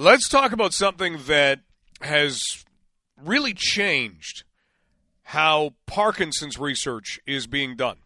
[0.00, 1.58] Let's talk about something that
[2.00, 2.64] has
[3.20, 4.44] really changed
[5.24, 7.96] how Parkinson's research is being done.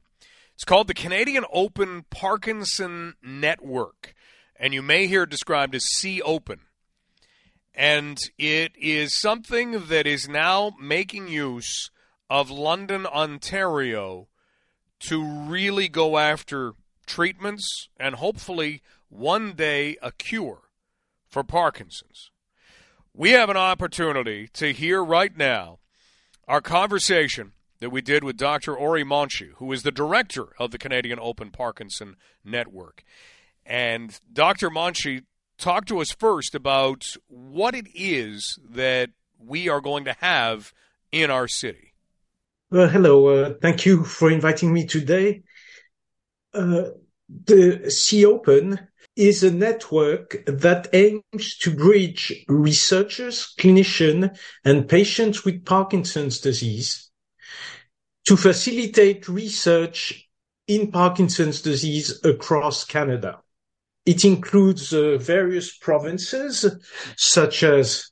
[0.54, 4.14] It's called the Canadian Open Parkinson Network,
[4.56, 6.60] and you may hear it described as C Open.
[7.75, 11.90] And it is something that is now making use
[12.30, 14.29] of London, Ontario
[15.00, 16.72] to really go after
[17.04, 18.80] treatments and hopefully
[19.11, 20.70] one day a cure
[21.33, 22.30] for Parkinson's.
[23.14, 25.79] We have an opportunity to hear right now
[26.46, 28.77] our conversation that we did with Dr.
[28.77, 33.03] Oury Monchi, who is the director of the Canadian Open Parkinson Network.
[33.64, 34.70] And Dr.
[34.70, 35.25] Monchi
[35.59, 40.73] talked to us first about what it is that we are going to have
[41.11, 41.95] in our city.
[42.70, 43.28] Well, hello.
[43.28, 45.42] Uh, thank you for inviting me today.
[46.55, 46.84] Uh,
[47.28, 48.78] the C Open
[49.16, 57.11] is a network that aims to bridge researchers, clinicians, and patients with Parkinson's disease
[58.25, 60.28] to facilitate research
[60.67, 63.41] in Parkinson's disease across Canada.
[64.06, 66.67] It includes uh, various provinces
[67.17, 68.11] such as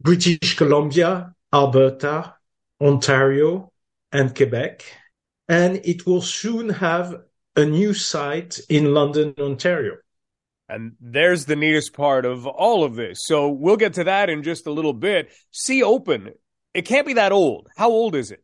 [0.00, 2.34] British Columbia, Alberta,
[2.80, 3.72] Ontario,
[4.10, 4.84] and Quebec.
[5.48, 7.14] And it will soon have
[7.56, 9.96] a new site in London, Ontario.
[10.72, 13.20] And there's the neatest part of all of this.
[13.24, 15.30] So we'll get to that in just a little bit.
[15.50, 16.32] C Open,
[16.74, 17.68] it can't be that old.
[17.76, 18.42] How old is it?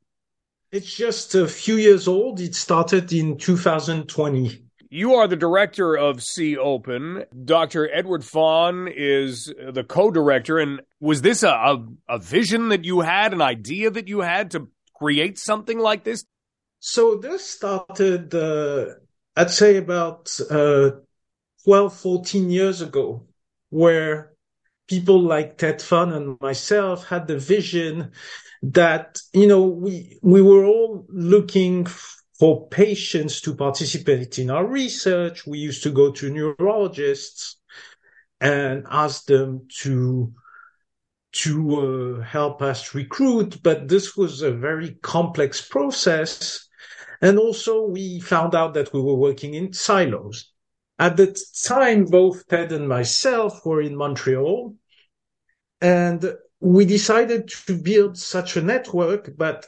[0.70, 2.40] It's just a few years old.
[2.40, 4.64] It started in 2020.
[4.90, 7.24] You are the director of C Open.
[7.44, 7.90] Dr.
[7.92, 10.58] Edward Fon is the co director.
[10.58, 14.50] And was this a, a, a, vision that you had, an idea that you had
[14.52, 16.24] to create something like this?
[16.80, 18.94] So this started, uh,
[19.36, 20.90] I'd say, about uh,
[21.64, 23.26] 12, 14 years ago,
[23.70, 24.32] where
[24.88, 28.12] people like Ted Fon and myself had the vision
[28.62, 31.86] that, you know, we, we were all looking
[32.38, 35.46] for patients to participate in our research.
[35.46, 37.56] We used to go to neurologists
[38.40, 40.32] and ask them to
[41.30, 46.66] to uh, help us recruit, but this was a very complex process.
[47.20, 50.52] And also we found out that we were working in silos.
[50.98, 54.74] At the time, both Ted and myself were in Montreal
[55.80, 59.66] and we decided to build such a network, but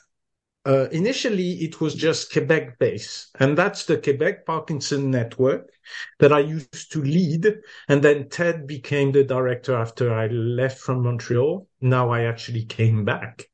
[0.66, 3.34] uh, initially it was just Quebec based.
[3.38, 5.70] And that's the Quebec Parkinson Network
[6.18, 7.46] that I used to lead.
[7.88, 11.66] And then Ted became the director after I left from Montreal.
[11.80, 13.46] Now I actually came back.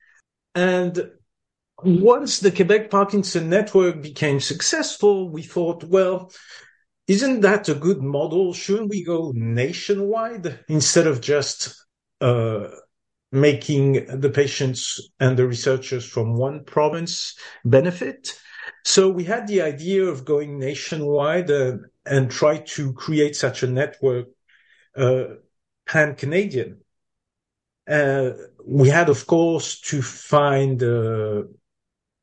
[0.54, 1.10] And
[1.82, 6.32] once the Quebec Parkinson Network became successful, we thought, well,
[7.06, 8.52] isn't that a good model?
[8.52, 11.86] Shouldn't we go nationwide instead of just
[12.20, 12.68] uh,
[13.30, 18.38] making the patients and the researchers from one province benefit?
[18.84, 23.68] So we had the idea of going nationwide uh, and try to create such a
[23.68, 24.26] network
[24.96, 25.24] uh,
[25.86, 26.80] pan-Canadian.
[27.88, 28.30] Uh,
[28.64, 31.42] we had, of course, to find uh,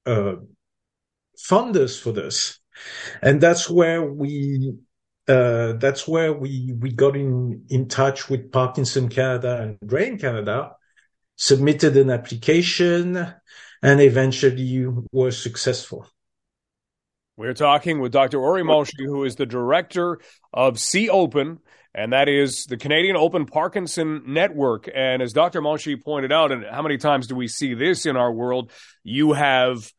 [0.06, 0.36] uh,
[1.38, 2.60] funders for this
[3.22, 4.74] and that's where we
[5.28, 10.76] uh, that's where we we got in in touch with Parkinson Canada and Brain Canada,
[11.36, 13.34] submitted an application,
[13.82, 16.08] and eventually were successful.
[17.36, 18.38] We're talking with Dr.
[18.38, 20.20] Oury Monchi, who is the director
[20.54, 21.60] of C Open,
[21.96, 24.88] and that is the Canadian Open Parkinson Network.
[24.94, 25.62] And as Dr.
[25.62, 28.72] Monchi pointed out, and how many times do we see this in our world?
[29.04, 29.92] You have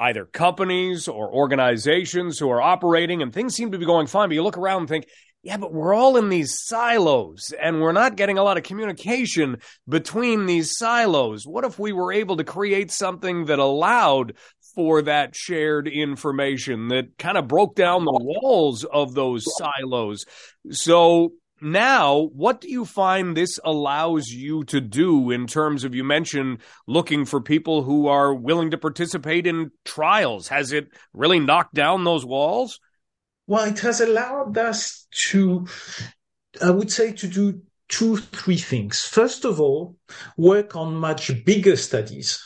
[0.00, 4.34] either companies or organizations who are operating and things seem to be going fine, but
[4.34, 5.06] you look around and think,
[5.42, 9.58] yeah, but we're all in these silos and we're not getting a lot of communication
[9.88, 11.46] between these silos.
[11.46, 14.34] What if we were able to create something that allowed
[14.74, 20.24] for that shared information that kind of broke down the walls of those silos?
[20.70, 21.32] So
[21.62, 26.58] now, what do you find this allows you to do in terms of you mentioned
[26.86, 30.48] looking for people who are willing to participate in trials?
[30.48, 32.80] Has it really knocked down those walls?
[33.46, 35.66] Well, it has allowed us to,
[36.62, 39.04] I would say, to do two, three things.
[39.04, 39.96] First of all,
[40.36, 42.42] work on much bigger studies,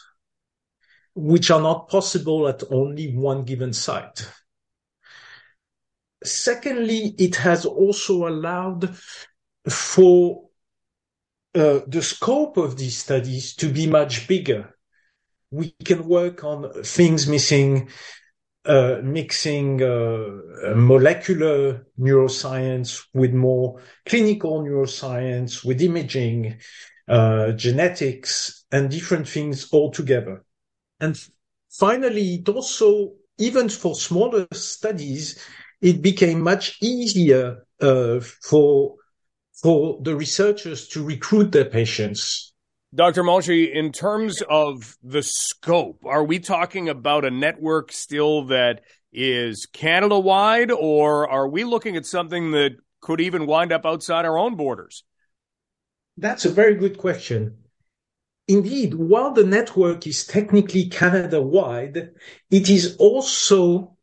[1.15, 4.27] which are not possible at only one given site.
[6.25, 8.97] Secondly, it has also allowed
[9.69, 10.49] for
[11.55, 14.75] uh, the scope of these studies to be much bigger.
[15.51, 17.89] We can work on things missing
[18.67, 26.59] uh, mixing uh, molecular neuroscience with more clinical neuroscience, with imaging,
[27.07, 30.45] uh, genetics, and different things all together.
[30.99, 31.15] And
[31.71, 35.39] finally, it also, even for smaller studies,
[35.85, 38.97] it became much easier uh, for
[39.53, 42.53] for the researchers to recruit their patients.
[42.95, 43.23] Dr.
[43.23, 48.81] Monchi, in terms of the scope, are we talking about a network still that
[49.13, 54.25] is Canada wide, or are we looking at something that could even wind up outside
[54.25, 55.05] our own borders?
[56.17, 57.59] That's a very good question.
[58.49, 62.11] Indeed, while the network is technically Canada wide,
[62.51, 63.94] it is also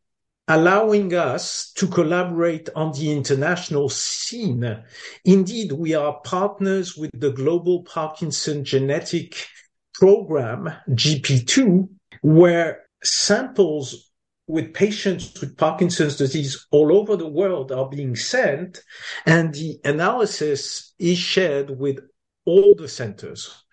[0.52, 4.84] allowing us to collaborate on the international scene.
[5.24, 9.46] Indeed, we are partners with the Global Parkinson Genetic
[9.94, 11.88] Program, GP2,
[12.20, 14.10] where samples
[14.46, 18.82] with patients with Parkinson's disease all over the world are being sent,
[19.24, 21.98] and the analysis is shared with
[22.44, 23.64] all the centers.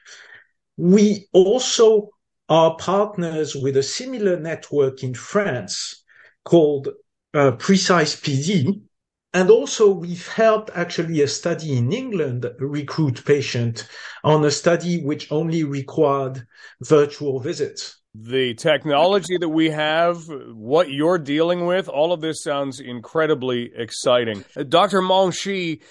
[0.77, 2.11] We also
[2.47, 6.05] are partners with a similar network in France
[6.43, 6.89] called
[7.33, 8.81] uh, Precise PD.
[9.33, 13.87] And also we've helped actually a study in England recruit patient
[14.23, 16.47] on a study which only required
[16.81, 17.97] virtual visits.
[18.15, 24.43] The technology that we have, what you're dealing with, all of this sounds incredibly exciting.
[24.57, 25.01] Uh, Dr.
[25.01, 25.81] Monchi,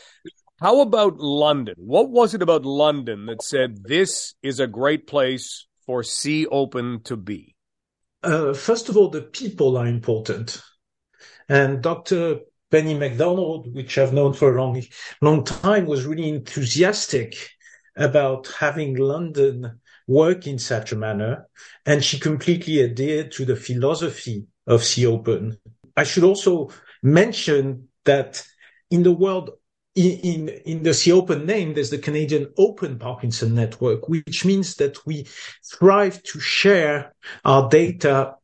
[0.60, 1.76] how about London?
[1.78, 7.02] What was it about London that said this is a great place for C Open
[7.04, 7.54] to be?
[8.23, 10.61] Uh, first of all, the people are important.
[11.49, 12.41] And Dr.
[12.70, 14.82] Penny MacDonald, which I've known for a long,
[15.23, 17.37] long time, was really enthusiastic
[17.97, 21.49] about having London work in such a manner.
[21.87, 25.59] And she completely adhered to the philosophy of C Open.
[25.97, 26.70] I should also
[27.03, 28.44] mention that
[28.91, 29.50] in the world
[29.98, 35.04] in, in the C Open name, there's the Canadian Open Parkinson Network, which means that
[35.06, 35.26] we
[35.62, 37.14] strive to share
[37.44, 38.36] our data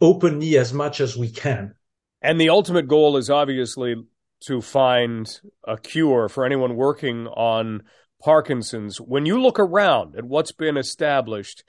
[0.00, 1.74] openly as much as we can.
[2.20, 3.96] And the ultimate goal is obviously
[4.42, 7.82] to find a cure for anyone working on
[8.20, 9.00] Parkinson's.
[9.00, 11.64] When you look around at what's been established,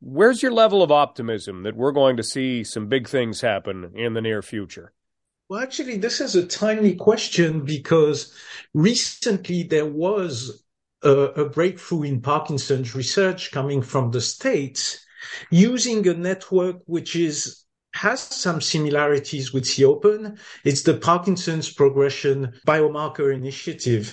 [0.00, 4.14] where's your level of optimism that we're going to see some big things happen in
[4.14, 4.92] the near future?
[5.48, 8.34] Well, actually, this is a timely question because
[8.74, 10.64] recently there was
[11.02, 15.06] a, a, breakthrough in Parkinson's research coming from the States
[15.50, 17.64] using a network which is
[17.94, 20.36] has some similarities with C Open.
[20.64, 24.12] It's the Parkinson's Progression Biomarker Initiative.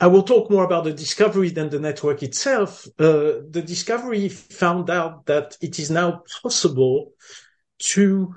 [0.00, 2.86] I will talk more about the discovery than the network itself.
[2.98, 7.12] Uh, the discovery found out that it is now possible
[7.94, 8.34] to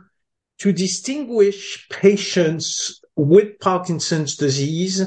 [0.60, 5.06] to distinguish patients with Parkinson's disease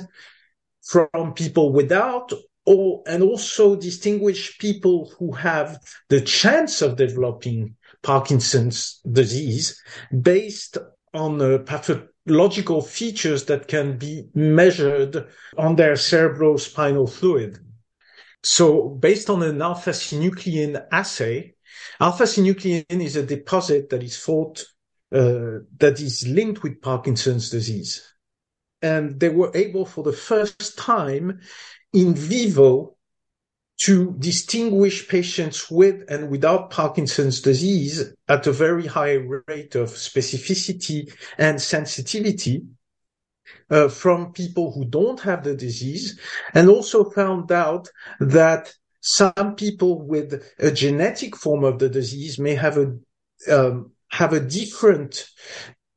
[0.82, 2.32] from people without
[2.66, 5.78] or, and also distinguish people who have
[6.10, 9.82] the chance of developing Parkinson's disease
[10.22, 10.76] based
[11.14, 17.58] on uh, pathological features that can be measured on their cerebrospinal fluid.
[18.42, 21.54] So based on an alpha-synuclein assay,
[22.00, 24.64] alpha-synuclein is a deposit that is thought
[25.12, 28.14] uh, that is linked with Parkinson's disease.
[28.82, 31.40] And they were able for the first time
[31.92, 32.96] in vivo
[33.80, 39.14] to distinguish patients with and without Parkinson's disease at a very high
[39.46, 42.64] rate of specificity and sensitivity
[43.70, 46.18] uh, from people who don't have the disease
[46.54, 47.88] and also found out
[48.20, 52.96] that some people with a genetic form of the disease may have a
[53.50, 55.28] um, have a different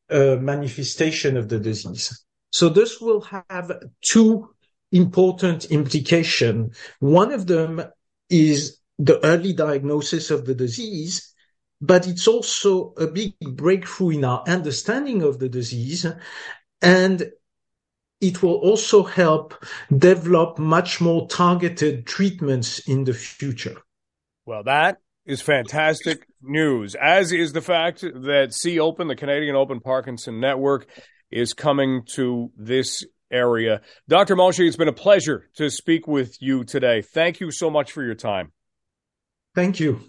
[0.09, 2.23] uh, manifestation of the disease.
[2.51, 4.49] So this will have two
[4.91, 6.77] important implications.
[6.99, 7.81] One of them
[8.29, 11.33] is the early diagnosis of the disease,
[11.79, 16.05] but it's also a big breakthrough in our understanding of the disease.
[16.81, 17.31] And
[18.19, 19.65] it will also help
[19.97, 23.77] develop much more targeted treatments in the future.
[24.45, 24.99] Well, that
[25.31, 30.87] is fantastic news, as is the fact that C Open, the Canadian Open Parkinson Network,
[31.31, 33.81] is coming to this area.
[34.09, 34.35] Dr.
[34.35, 37.01] Monchi, it's been a pleasure to speak with you today.
[37.01, 38.51] Thank you so much for your time.
[39.55, 40.01] Thank you.